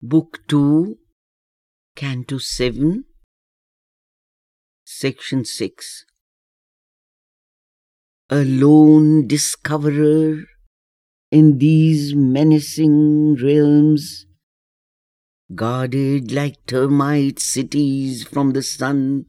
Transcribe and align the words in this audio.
Book 0.00 0.38
2, 0.46 0.96
Canto 1.96 2.38
7, 2.38 3.04
Section 4.84 5.44
6. 5.44 6.04
A 8.30 8.44
lone 8.44 9.26
discoverer 9.26 10.44
in 11.32 11.58
these 11.58 12.14
menacing 12.14 13.34
realms, 13.42 14.26
guarded 15.52 16.30
like 16.30 16.64
termite 16.66 17.40
cities 17.40 18.22
from 18.22 18.52
the 18.52 18.62
sun, 18.62 19.26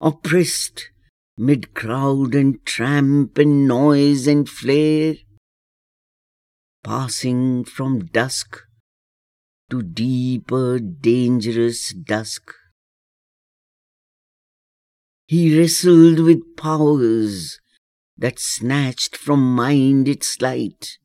oppressed 0.00 0.90
mid 1.36 1.74
crowd 1.74 2.34
and 2.34 2.66
tramp 2.66 3.38
and 3.38 3.68
noise 3.68 4.26
and 4.26 4.48
flare, 4.48 5.14
passing 6.82 7.62
from 7.62 8.00
dusk 8.06 8.64
to 9.70 9.82
deeper, 9.82 10.78
dangerous 10.78 11.92
dusk. 11.92 12.52
He 15.26 15.58
wrestled 15.58 16.20
with 16.20 16.56
powers 16.56 17.60
that 18.16 18.38
snatched 18.38 19.16
from 19.16 19.54
mind 19.54 20.08
its 20.08 20.40
light 20.40 20.98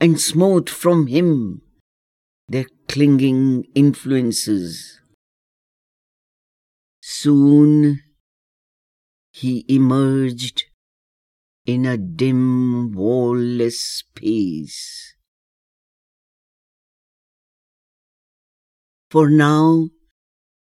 and 0.00 0.20
smote 0.20 0.68
from 0.68 1.06
him 1.06 1.62
their 2.48 2.66
clinging 2.88 3.64
influences. 3.74 5.00
Soon 7.00 8.00
he 9.32 9.64
emerged 9.68 10.64
in 11.66 11.86
a 11.86 11.96
dim, 11.96 12.92
wall-less 12.92 13.76
space. 13.76 15.13
For 19.14 19.30
now 19.30 19.90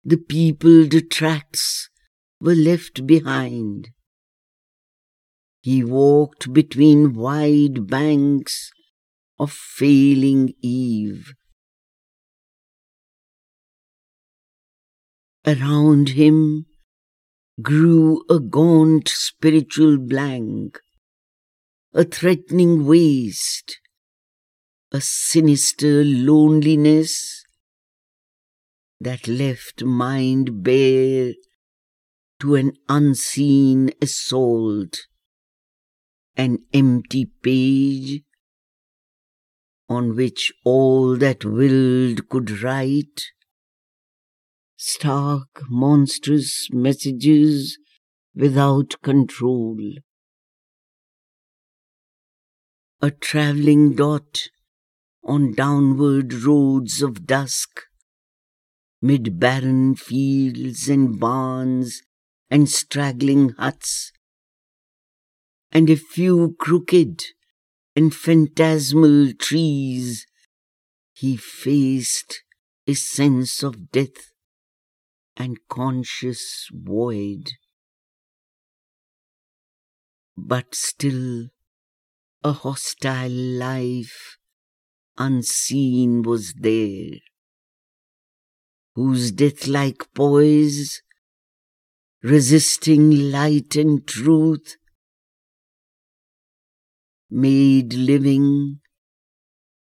the 0.02 0.16
peopled 0.16 0.92
tracts 1.08 1.88
were 2.40 2.56
left 2.56 3.06
behind. 3.06 3.90
He 5.62 5.84
walked 5.84 6.52
between 6.52 7.12
wide 7.12 7.86
banks 7.86 8.72
of 9.38 9.52
failing 9.52 10.54
eve. 10.60 11.32
Around 15.46 16.08
him 16.08 16.66
grew 17.62 18.24
a 18.28 18.40
gaunt 18.40 19.08
spiritual 19.08 19.96
blank, 19.96 20.80
a 21.94 22.02
threatening 22.02 22.84
waste, 22.84 23.78
a 24.90 25.00
sinister 25.00 26.02
loneliness 26.02 27.39
that 29.00 29.26
left 29.26 29.82
mind 29.82 30.62
bare 30.62 31.32
to 32.40 32.54
an 32.54 32.72
unseen 32.88 33.90
assault, 34.02 34.98
an 36.36 36.58
empty 36.72 37.30
page 37.42 38.22
on 39.88 40.14
which 40.14 40.52
all 40.64 41.16
that 41.16 41.44
willed 41.44 42.28
could 42.28 42.62
write, 42.62 43.24
stark, 44.76 45.62
monstrous 45.68 46.68
messages 46.72 47.76
without 48.34 48.94
control. 49.02 49.76
A 53.02 53.10
travelling 53.10 53.94
dot 53.94 54.42
on 55.24 55.52
downward 55.52 56.32
roads 56.32 57.02
of 57.02 57.26
dusk, 57.26 57.82
mid 59.02 59.38
barren 59.40 59.94
fields 59.94 60.88
and 60.88 61.18
barns 61.18 62.02
and 62.50 62.68
straggling 62.68 63.50
huts, 63.50 64.12
and 65.72 65.88
a 65.88 65.96
few 65.96 66.56
crooked 66.58 67.22
and 67.96 68.14
phantasmal 68.14 69.32
trees, 69.34 70.26
he 71.14 71.36
faced 71.36 72.42
a 72.86 72.94
sense 72.94 73.62
of 73.62 73.90
death 73.90 74.32
and 75.36 75.58
conscious 75.68 76.68
void. 76.72 77.52
But 80.36 80.74
still 80.74 81.48
a 82.42 82.52
hostile 82.52 83.30
life 83.30 84.38
unseen 85.18 86.22
was 86.22 86.54
there 86.54 87.18
whose 88.94 89.30
death-like 89.30 90.12
poise, 90.14 91.02
resisting 92.22 93.30
light 93.30 93.76
and 93.76 94.06
truth, 94.06 94.76
made 97.30 97.94
living 97.94 98.80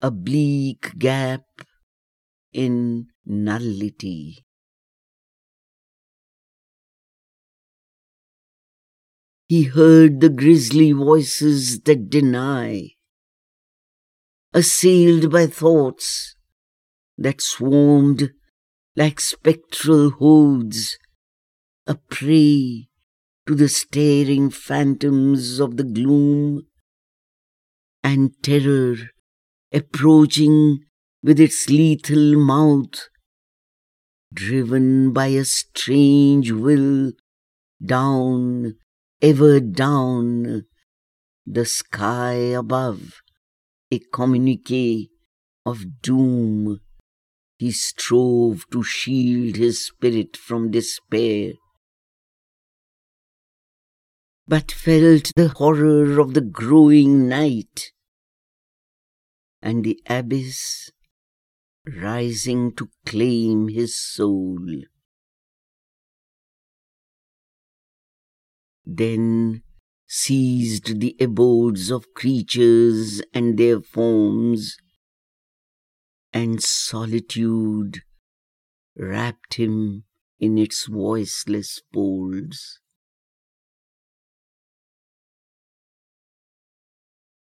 a 0.02 0.12
bleak 0.12 0.98
gap 0.98 1.46
in 2.54 3.08
nullity. 3.26 4.46
He 9.48 9.64
heard 9.64 10.22
the 10.22 10.30
grisly 10.30 10.92
voices 10.92 11.82
that 11.82 12.10
deny, 12.10 12.92
assailed 14.54 15.32
by 15.32 15.48
thoughts 15.48 16.36
that 17.18 17.42
swarmed 17.42 18.32
like 18.96 19.20
spectral 19.22 20.12
hordes, 20.12 20.98
a 21.88 21.96
prey 21.96 22.90
to 23.48 23.56
the 23.56 23.70
staring 23.70 24.50
phantoms 24.50 25.60
of 25.60 25.78
the 25.78 25.84
gloom, 25.84 26.64
and 28.04 28.32
terror 28.44 28.96
approaching 29.72 30.80
with 31.24 31.40
its 31.40 31.70
lethal 31.70 32.36
mouth, 32.36 33.08
driven 34.34 35.14
by 35.14 35.28
a 35.28 35.46
strange 35.46 36.52
will 36.52 37.14
down, 37.84 38.76
ever 39.22 39.60
down, 39.60 40.66
the 41.46 41.66
sky 41.66 42.34
above, 42.34 43.22
a 43.90 44.00
communique 44.12 45.10
of 45.66 46.02
doom 46.02 46.80
he 47.62 47.70
strove 47.70 48.68
to 48.72 48.82
shield 48.82 49.56
his 49.56 49.86
spirit 49.86 50.36
from 50.36 50.72
despair, 50.72 51.54
but 54.48 54.72
felt 54.72 55.32
the 55.36 55.50
horror 55.50 56.20
of 56.20 56.34
the 56.34 56.42
growing 56.42 57.28
night 57.28 57.92
and 59.62 59.84
the 59.84 60.02
abyss 60.10 60.90
rising 61.86 62.74
to 62.76 62.90
claim 63.06 63.68
his 63.68 63.96
soul. 63.96 64.58
Then 68.84 69.62
ceased 70.08 71.00
the 71.00 71.16
abodes 71.20 71.92
of 71.92 72.12
creatures 72.16 73.22
and 73.36 73.60
their 73.60 73.82
forms 73.82 74.78
and 76.34 76.62
solitude 76.62 78.02
wrapped 78.96 79.56
him 79.56 80.04
in 80.40 80.58
its 80.58 80.88
voiceless 80.88 81.82
folds. 81.94 82.80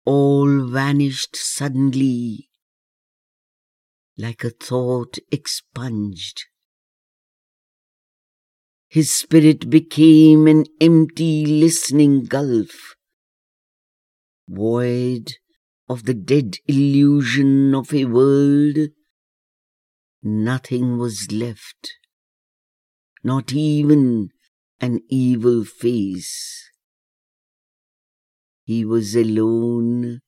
All 0.06 0.68
vanished 0.68 1.36
suddenly, 1.36 2.50
like 4.18 4.44
a 4.44 4.52
thought 4.52 5.18
expunged. 5.32 6.44
His 8.88 9.14
spirit 9.14 9.70
became 9.70 10.48
an 10.48 10.66
empty 10.80 11.46
listening 11.46 12.26
gulf, 12.26 12.96
void 14.48 15.34
of 15.88 16.06
the 16.06 16.14
dead 16.14 16.58
illusion 16.68 17.76
of 17.76 17.94
a 17.94 18.06
world, 18.06 18.78
nothing 20.24 20.98
was 20.98 21.32
left, 21.32 21.94
not 23.24 23.54
even 23.54 24.30
an 24.82 25.00
evil 25.10 25.64
face. 25.64 26.70
He 28.64 28.84
was 28.84 29.16
alone 29.16 30.22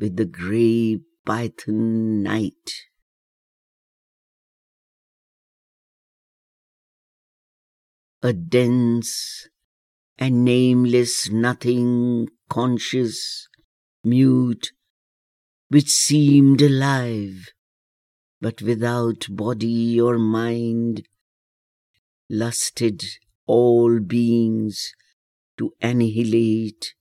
with 0.00 0.16
the 0.16 0.24
grey 0.24 1.00
python 1.24 2.22
night. 2.22 2.72
A 8.22 8.32
dense 8.32 9.48
and 10.18 10.44
nameless 10.44 11.30
nothing 11.30 12.28
conscious 12.48 13.48
mute, 14.04 14.72
which 15.68 15.88
seemed 15.88 16.60
alive, 16.60 17.48
but 18.40 18.62
without 18.62 19.26
body 19.30 20.00
or 20.00 20.18
mind, 20.18 21.06
lusted 22.28 23.02
all 23.46 24.00
beings 24.00 24.92
to 25.56 25.72
annihilate, 25.80 26.94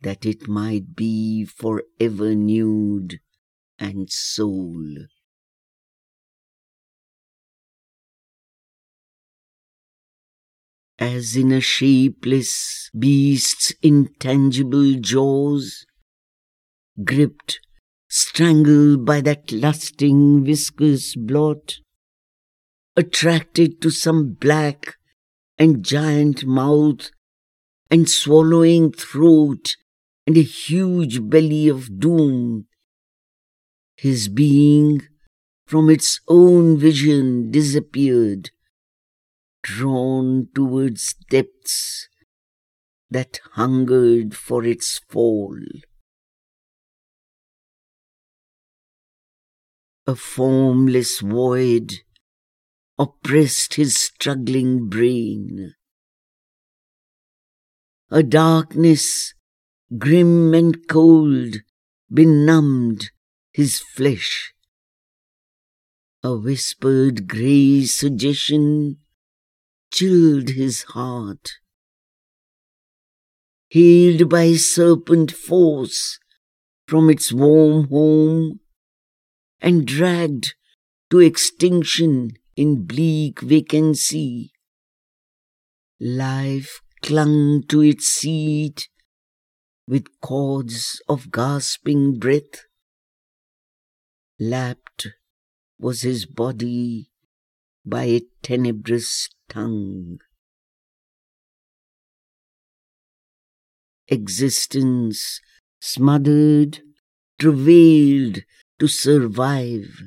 that 0.00 0.24
it 0.24 0.46
might 0.48 0.94
be 0.94 1.44
forever 1.44 2.34
nude 2.34 3.20
and 3.78 4.10
sole. 4.10 5.06
As 10.98 11.36
in 11.36 11.52
a 11.52 11.60
shapeless 11.60 12.90
beast's 12.98 13.74
intangible 13.82 14.94
jaws, 14.94 15.84
gripped, 17.04 17.60
strangled 18.08 19.04
by 19.04 19.20
that 19.20 19.52
lusting 19.52 20.42
viscous 20.42 21.14
blot, 21.14 21.80
attracted 22.96 23.82
to 23.82 23.90
some 23.90 24.32
black 24.32 24.96
and 25.58 25.84
giant 25.84 26.46
mouth 26.46 27.10
and 27.90 28.08
swallowing 28.08 28.90
throat 28.90 29.76
and 30.26 30.38
a 30.38 30.42
huge 30.42 31.28
belly 31.28 31.68
of 31.68 32.00
doom. 32.00 32.66
His 33.96 34.28
being 34.28 35.02
from 35.66 35.90
its 35.90 36.20
own 36.26 36.78
vision 36.78 37.50
disappeared, 37.50 38.50
drawn 39.76 40.48
towards 40.54 41.14
depths 41.28 42.08
that 43.10 43.40
hungered 43.52 44.34
for 44.34 44.64
its 44.64 45.00
fall. 45.10 45.58
A 50.06 50.14
formless 50.14 51.20
void 51.20 51.92
oppressed 52.98 53.74
his 53.74 53.96
struggling 53.98 54.88
brain. 54.88 55.74
A 58.10 58.22
darkness, 58.22 59.34
grim 59.98 60.54
and 60.54 60.88
cold, 60.88 61.56
benumbed 62.10 63.10
his 63.52 63.80
flesh. 63.80 64.54
A 66.22 66.34
whispered 66.34 67.28
grey 67.28 67.84
suggestion 67.84 68.96
chilled 69.92 70.50
his 70.50 70.82
heart. 70.94 71.52
Healed 73.68 74.28
by 74.28 74.54
serpent 74.54 75.32
force 75.32 76.18
from 76.86 77.10
its 77.10 77.32
warm 77.32 77.88
home, 77.88 78.60
and 79.60 79.86
dragged 79.86 80.54
to 81.10 81.18
extinction 81.18 82.30
in 82.56 82.86
bleak 82.86 83.40
vacancy. 83.40 84.52
Life 85.98 86.80
clung 87.02 87.62
to 87.68 87.80
its 87.80 88.06
seat 88.06 88.88
with 89.88 90.20
cords 90.20 91.00
of 91.08 91.30
gasping 91.30 92.18
breath. 92.18 92.66
Lapped 94.38 95.08
was 95.78 96.02
his 96.02 96.26
body 96.26 97.10
by 97.86 98.04
a 98.04 98.20
tenebrous 98.42 99.28
tongue. 99.48 100.18
Existence 104.08 105.40
smothered, 105.80 106.80
travailed 107.38 108.40
to 108.78 108.88
survive. 108.88 110.02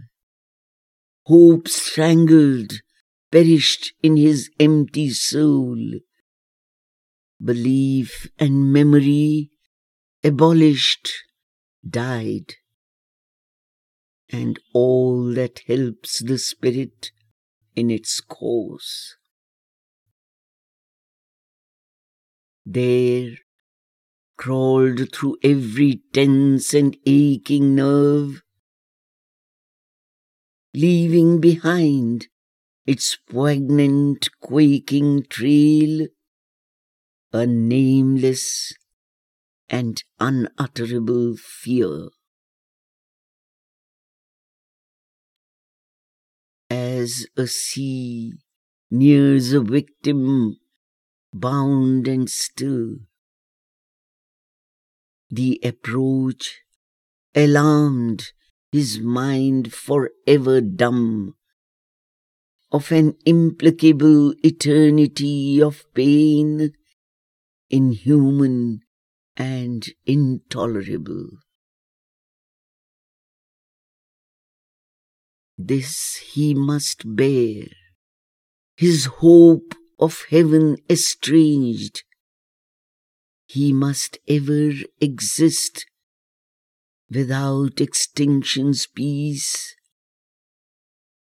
Hope 1.25 1.67
strangled, 1.67 2.81
perished 3.31 3.93
in 4.03 4.17
his 4.17 4.49
empty 4.59 5.09
soul. 5.09 5.77
Belief 7.41 8.27
and 8.37 8.73
memory 8.73 9.51
abolished, 10.23 11.09
died. 11.87 12.55
And 14.29 14.59
all 14.73 15.33
that 15.33 15.61
helps 15.67 16.19
the 16.19 16.37
spirit 16.37 17.11
in 17.79 17.89
its 17.89 18.21
course. 18.21 19.15
There, 22.65 23.31
crawled 24.37 25.13
through 25.13 25.37
every 25.43 26.01
tense 26.13 26.73
and 26.73 26.95
aching 27.05 27.75
nerve, 27.75 28.43
leaving 30.73 31.41
behind 31.41 32.27
its 32.85 33.17
poignant, 33.29 34.29
quaking 34.39 35.23
trail, 35.29 36.07
a 37.33 37.45
nameless 37.45 38.73
and 39.69 40.03
unutterable 40.19 41.35
fear. 41.37 42.09
As 46.69 47.25
a 47.35 47.47
sea 47.47 48.33
nears 48.91 49.53
a 49.53 49.61
victim 49.61 50.57
bound 51.33 52.07
and 52.07 52.29
still, 52.29 52.97
the 55.31 55.59
approach 55.63 56.61
alarmed 57.35 58.31
his 58.71 58.99
mind 58.99 59.73
forever 59.73 60.61
dumb, 60.61 61.35
of 62.71 62.91
an 62.91 63.15
implacable 63.25 64.33
eternity 64.43 65.59
of 65.61 65.91
pain, 65.95 66.73
inhuman 67.71 68.81
and 69.35 69.89
intolerable. 70.05 71.29
This 75.61 76.15
he 76.15 76.53
must 76.53 77.01
bear, 77.17 77.65
his 78.77 79.07
hope 79.19 79.75
of 79.99 80.23
heaven 80.29 80.77
estranged. 80.89 82.03
He 83.45 83.73
must 83.73 84.19
ever 84.25 84.71
exist 85.01 85.85
without 87.09 87.81
extinction's 87.81 88.87
peace, 88.87 89.75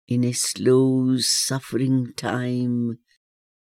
in 0.05 0.25
a 0.25 0.33
slow 0.33 1.15
suffering 1.19 2.11
time 2.17 2.99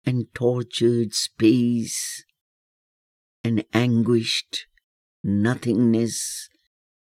and 0.04 0.26
tortured 0.34 1.14
space, 1.14 2.22
an 3.42 3.62
anguished 3.72 4.66
nothingness, 5.24 6.50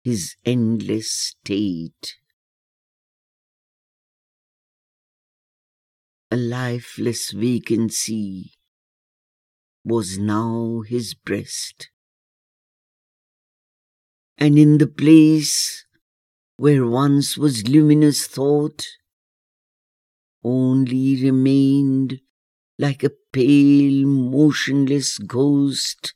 his 0.03 0.35
endless 0.43 1.09
state. 1.09 2.17
A 6.29 6.35
lifeless 6.35 7.31
vacancy 7.31 8.51
was 9.85 10.17
now 10.17 10.81
his 10.81 11.13
breast. 11.13 11.89
And 14.37 14.59
in 14.59 14.77
the 14.77 14.87
place 14.87 15.85
where 16.57 16.85
once 16.85 17.37
was 17.37 17.69
luminous 17.69 18.27
thought, 18.27 18.85
only 20.43 21.23
remained 21.23 22.19
like 22.77 23.03
a 23.05 23.11
pale, 23.31 24.05
motionless 24.05 25.17
ghost, 25.19 26.13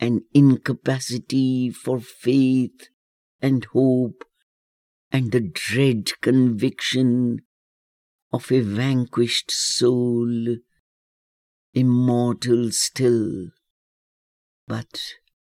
an 0.00 0.22
incapacity 0.32 1.70
for 1.70 2.00
faith 2.00 2.88
and 3.42 3.64
hope 3.66 4.24
and 5.12 5.32
the 5.32 5.40
dread 5.40 6.10
conviction 6.20 7.40
of 8.32 8.52
a 8.52 8.60
vanquished 8.60 9.50
soul, 9.50 10.56
immortal 11.72 12.70
still, 12.70 13.48
but 14.66 15.00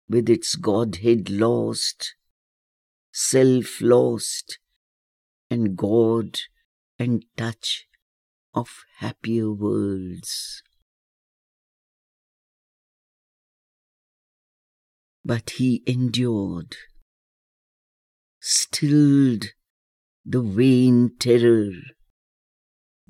with 0.07 0.29
its 0.29 0.55
Godhead 0.55 1.29
lost, 1.29 2.15
self 3.11 3.81
lost, 3.81 4.59
and 5.49 5.75
God 5.75 6.39
and 6.97 7.25
touch 7.35 7.87
of 8.53 8.69
happier 8.97 9.51
worlds. 9.51 10.63
But 15.23 15.51
he 15.51 15.83
endured, 15.85 16.75
stilled 18.39 19.45
the 20.25 20.41
vain 20.41 21.11
terror, 21.19 21.71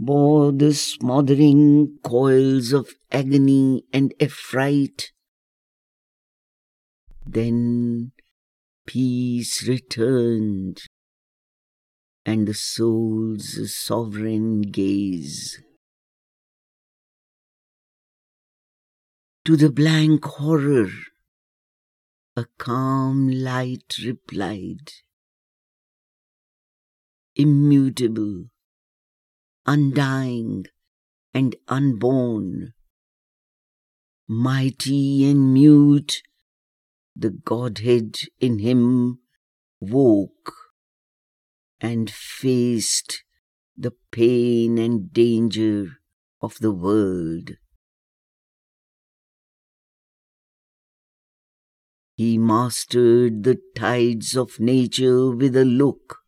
bore 0.07 0.51
the 0.51 0.73
smothering 0.73 1.97
coils 2.03 2.73
of 2.73 2.95
agony 3.11 3.83
and 3.93 4.13
affright 4.19 5.11
then 7.25 8.11
peace 8.85 9.67
returned, 9.67 10.81
and 12.25 12.47
the 12.47 12.53
soul's 12.53 13.73
sovereign 13.73 14.61
gaze. 14.61 15.61
To 19.45 19.55
the 19.55 19.71
blank 19.71 20.25
horror, 20.25 20.89
a 22.35 22.45
calm 22.57 23.29
light 23.29 23.95
replied, 24.03 24.91
immutable, 27.35 28.50
undying, 29.65 30.65
and 31.33 31.55
unborn, 31.67 32.73
mighty 34.27 35.25
and 35.29 35.53
mute, 35.53 36.21
the 37.15 37.29
Godhead 37.29 38.17
in 38.39 38.59
him 38.59 39.19
woke 39.79 40.53
and 41.79 42.09
faced 42.09 43.23
the 43.77 43.93
pain 44.11 44.77
and 44.77 45.11
danger 45.11 45.97
of 46.41 46.57
the 46.59 46.71
world. 46.71 47.51
He 52.15 52.37
mastered 52.37 53.43
the 53.43 53.59
tides 53.75 54.37
of 54.37 54.59
nature 54.59 55.31
with 55.31 55.55
a 55.55 55.65
look. 55.65 56.20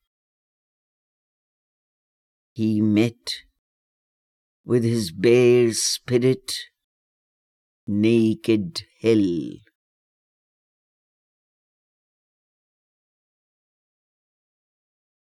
He 2.54 2.82
met 2.82 3.44
with 4.64 4.84
his 4.84 5.12
bare 5.12 5.74
spirit 5.74 6.54
naked 7.88 8.84
hell. 9.02 9.54